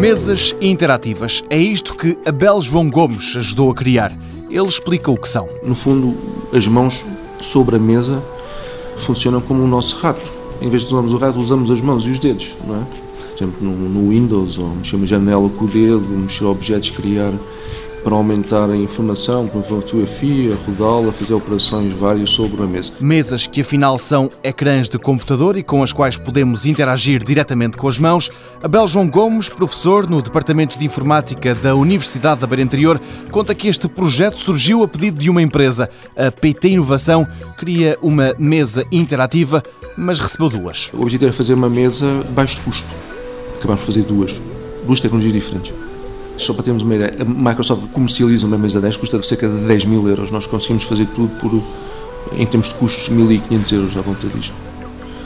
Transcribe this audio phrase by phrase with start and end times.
[0.00, 1.44] Mesas interativas.
[1.50, 4.10] É isto que Abel João Gomes ajudou a criar.
[4.48, 5.46] Ele explica o que são.
[5.62, 6.16] No fundo,
[6.56, 7.04] as mãos
[7.38, 8.24] sobre a mesa
[8.96, 10.22] funcionam como o nosso rato.
[10.62, 12.84] Em vez de usarmos o rato, usamos as mãos e os dedos, não é?
[13.26, 17.34] Por exemplo, no, no Windows, ou mexer uma janela com o dedo, mexer objetos, criar
[18.02, 22.92] para aumentar a informação, para fotografia, rodá-la, fazer operações várias sobre a mesa.
[23.00, 27.88] Mesas que afinal são ecrãs de computador e com as quais podemos interagir diretamente com
[27.88, 28.30] as mãos.
[28.62, 33.00] Abel João Gomes, professor no Departamento de Informática da Universidade da Beira Interior,
[33.30, 35.88] conta que este projeto surgiu a pedido de uma empresa.
[36.16, 37.26] A PT Inovação
[37.56, 39.62] cria uma mesa interativa,
[39.96, 40.90] mas recebeu duas.
[40.94, 42.88] O objetivo é fazer uma mesa de baixo custo.
[43.58, 44.40] Acabamos de fazer duas.
[44.86, 45.89] Duas tecnologias diferentes.
[46.40, 49.84] Só para termos uma ideia, a Microsoft comercializa uma mesa 10, custa cerca de 10
[49.84, 50.30] mil euros.
[50.30, 51.62] Nós conseguimos fazer tudo por,
[52.38, 54.54] em termos de custos, 1.500 euros à volta disto.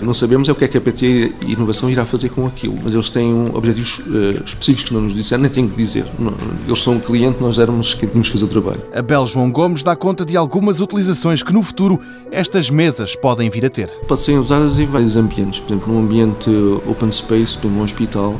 [0.00, 2.92] Não sabemos é o que é que a PT Inovação irá fazer com aquilo, mas
[2.92, 6.04] eles têm objetivos uh, específicos que não nos disseram, nem tenho que dizer.
[6.18, 6.32] Não,
[6.66, 8.80] eles são um cliente, nós éramos quem tínhamos de fazer o trabalho.
[8.94, 11.98] Abel João Gomes dá conta de algumas utilizações que no futuro
[12.30, 13.88] estas mesas podem vir a ter.
[14.06, 16.48] Podem ser usadas em vários ambientes, por exemplo, num ambiente
[16.86, 18.36] open space, por exemplo, num hospital,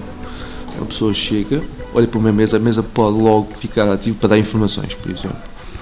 [0.81, 1.63] a pessoa chega,
[1.95, 5.37] olha para uma mesa, a mesa pode logo ficar ativa para dar informações, por exemplo.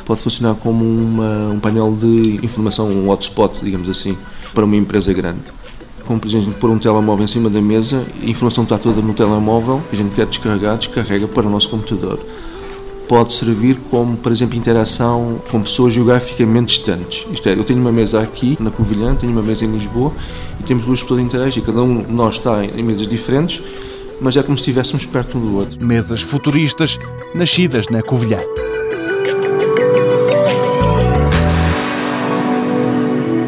[0.04, 4.16] Pode funcionar como uma, um painel de informação, um hotspot, digamos assim,
[4.54, 5.42] para uma empresa grande.
[6.06, 9.12] Como, por exemplo, pôr um telemóvel em cima da mesa, a informação está toda no
[9.12, 12.20] telemóvel, a gente quer descarregar, descarrega para o nosso computador.
[13.08, 17.26] Pode servir como, por exemplo, interação com pessoas geograficamente distantes.
[17.32, 20.12] Isto é, eu tenho uma mesa aqui na Covilhã, tenho uma mesa em Lisboa
[20.60, 21.64] e temos duas pessoas a interagir.
[21.64, 23.62] Cada um de nós está em mesas diferentes
[24.20, 25.84] mas é como se estivéssemos perto um do outro.
[25.84, 26.98] Mesas futuristas
[27.34, 28.38] nascidas na Covilhã.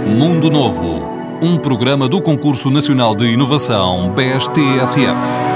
[0.07, 1.01] Mundo Novo,
[1.41, 5.48] um programa do Concurso Nacional de Inovação BSTSF.